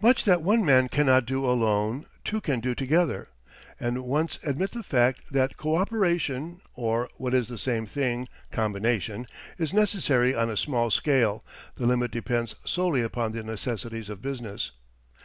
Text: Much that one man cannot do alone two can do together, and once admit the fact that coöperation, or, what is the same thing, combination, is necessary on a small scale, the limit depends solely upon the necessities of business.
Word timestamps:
Much 0.00 0.24
that 0.24 0.42
one 0.42 0.64
man 0.64 0.88
cannot 0.88 1.24
do 1.24 1.46
alone 1.46 2.04
two 2.24 2.40
can 2.40 2.58
do 2.58 2.74
together, 2.74 3.28
and 3.78 4.02
once 4.02 4.36
admit 4.42 4.72
the 4.72 4.82
fact 4.82 5.32
that 5.32 5.56
coöperation, 5.56 6.58
or, 6.74 7.08
what 7.18 7.32
is 7.34 7.46
the 7.46 7.56
same 7.56 7.86
thing, 7.86 8.26
combination, 8.50 9.28
is 9.58 9.72
necessary 9.72 10.34
on 10.34 10.50
a 10.50 10.56
small 10.56 10.90
scale, 10.90 11.44
the 11.76 11.86
limit 11.86 12.10
depends 12.10 12.56
solely 12.64 13.00
upon 13.02 13.30
the 13.30 13.44
necessities 13.44 14.08
of 14.08 14.20
business. 14.20 14.72